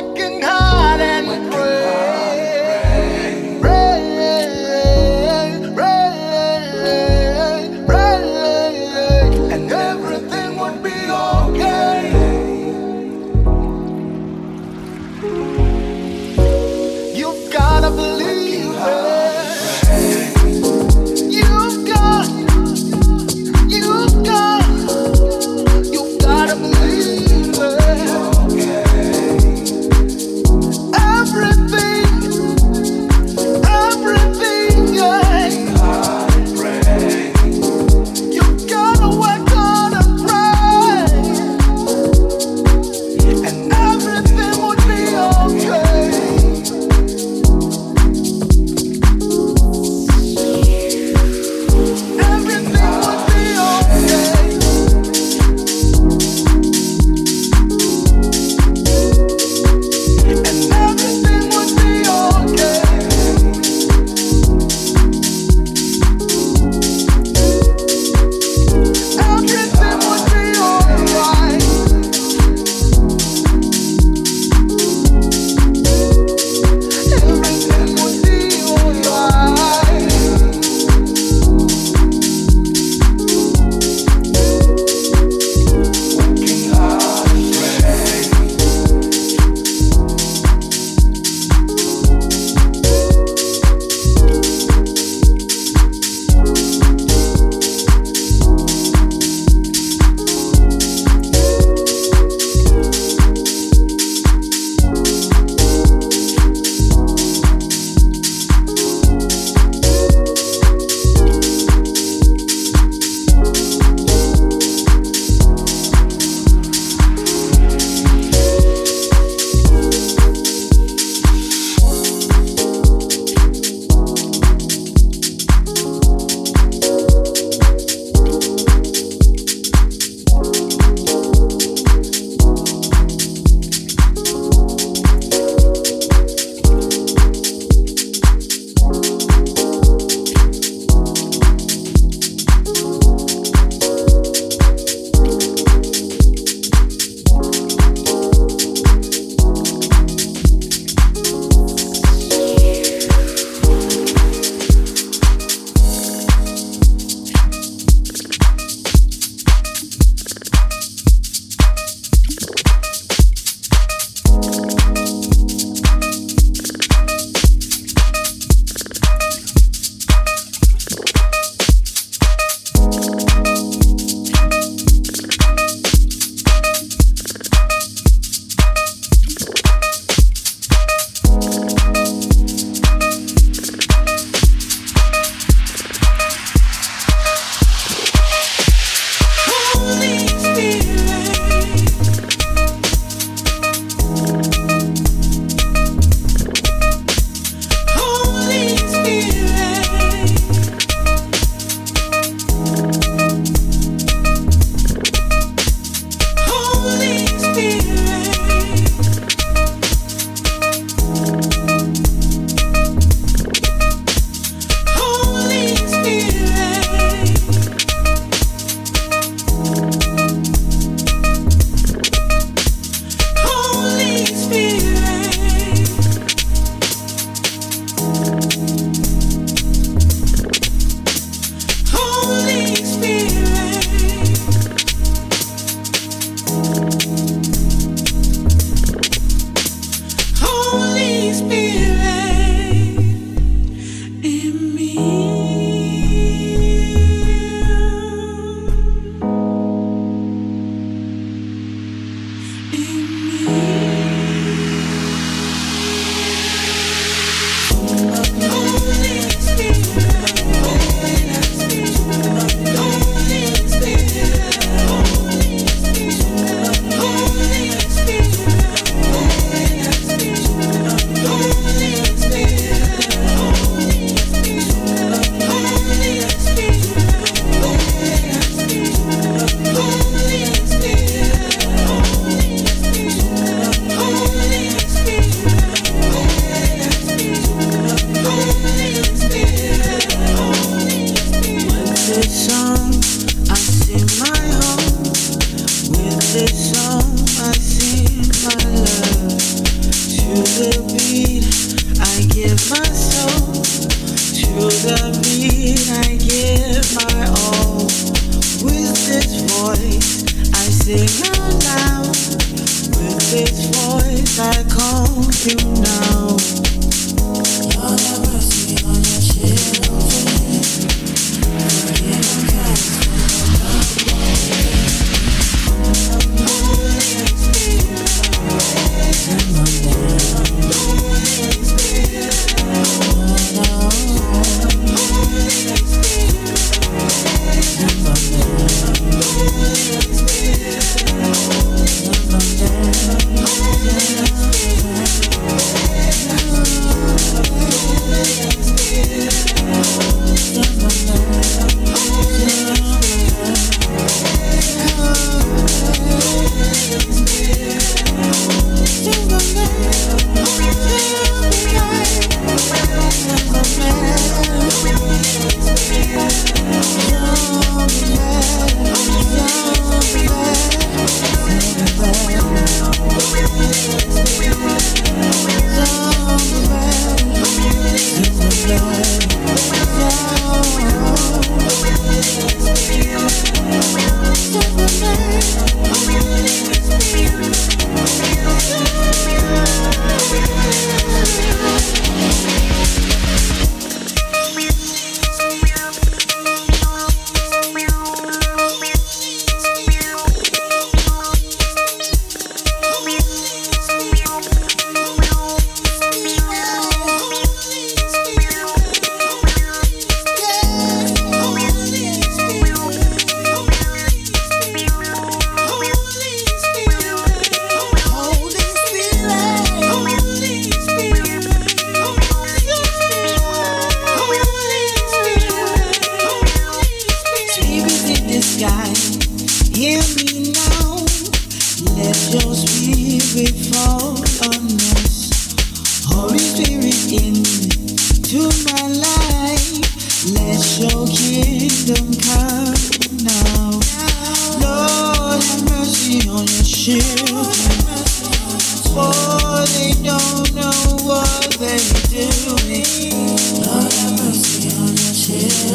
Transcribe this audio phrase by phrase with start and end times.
[0.00, 1.49] working hard and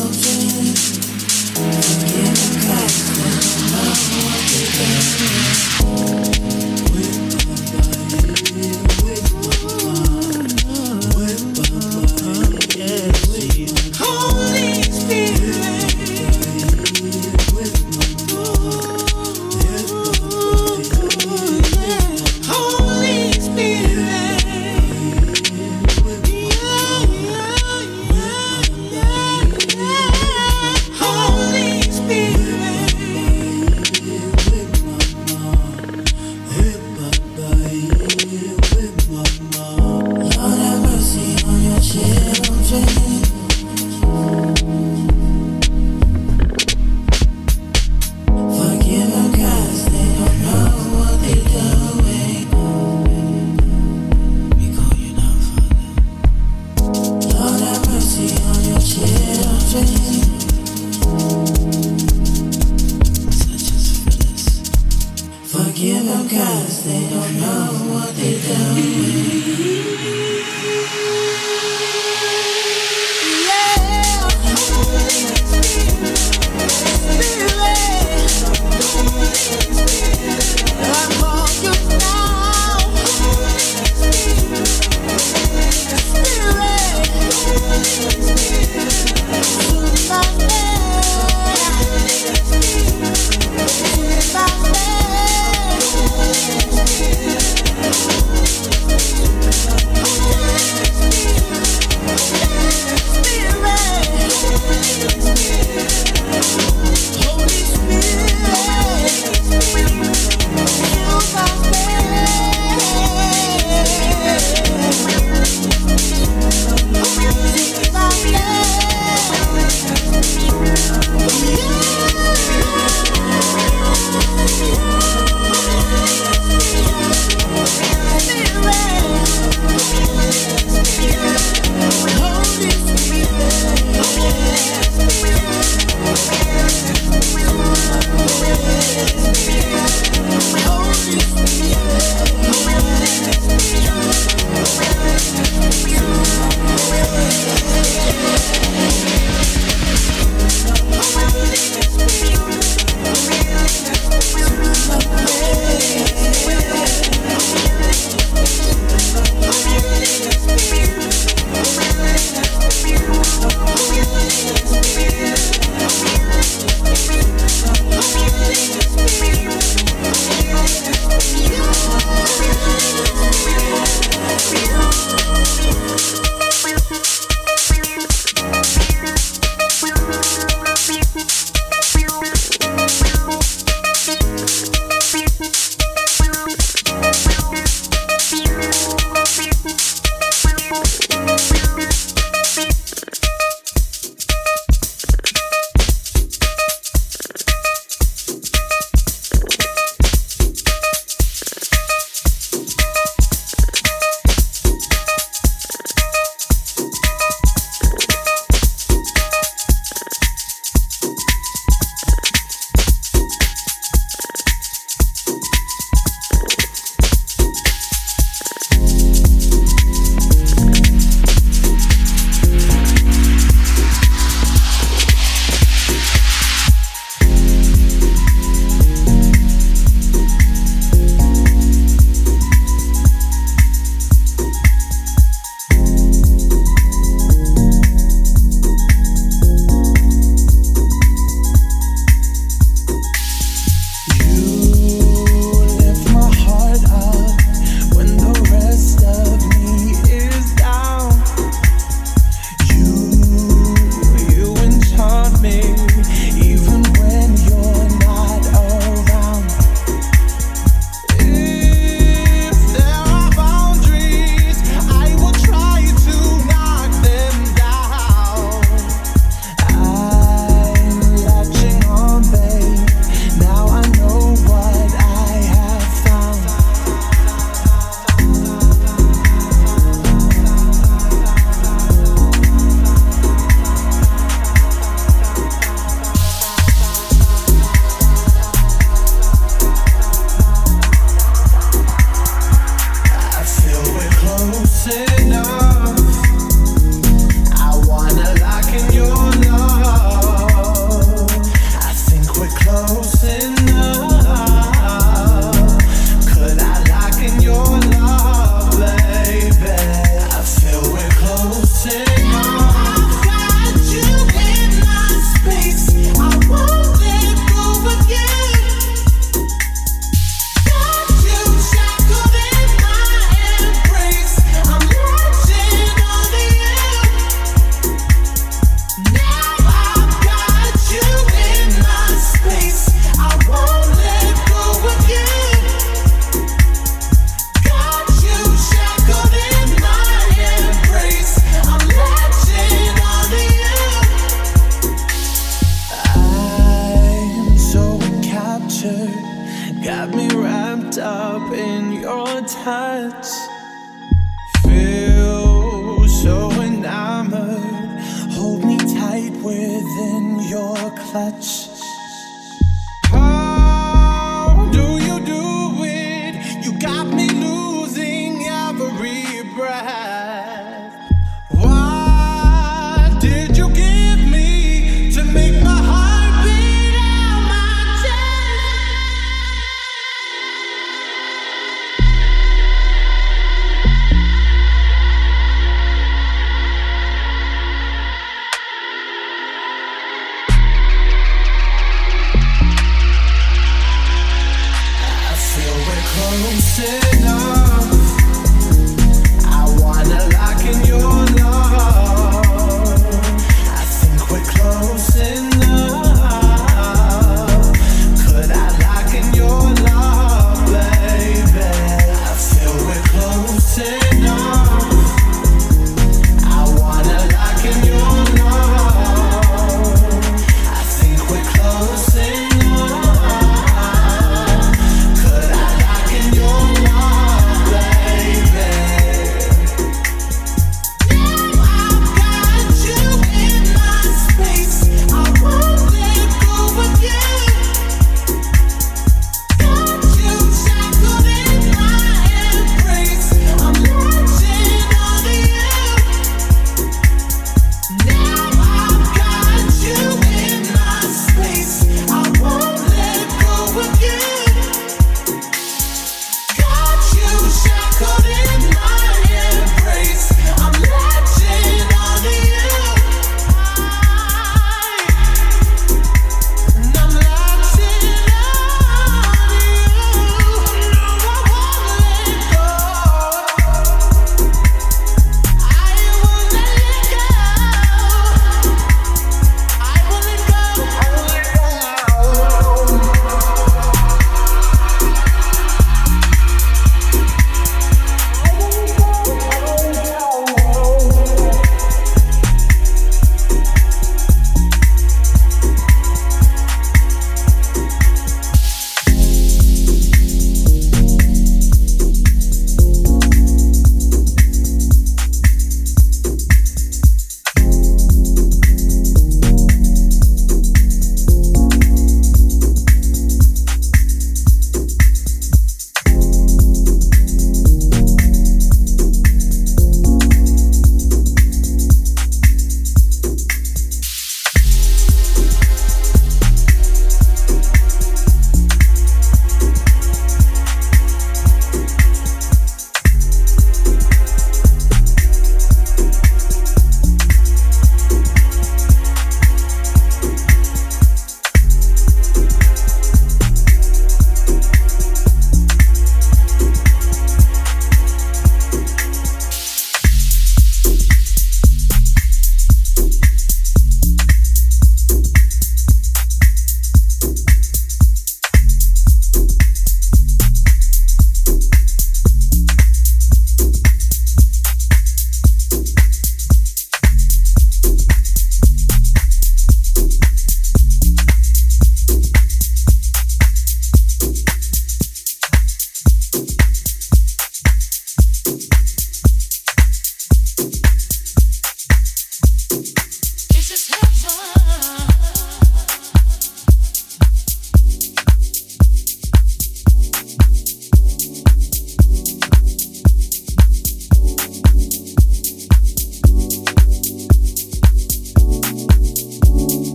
[0.00, 0.16] Forget
[2.34, 3.04] the past,
[3.60, 3.92] I
[4.24, 5.19] want to